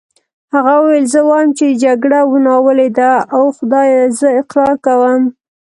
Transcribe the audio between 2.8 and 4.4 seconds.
ده، اوه خدایه زه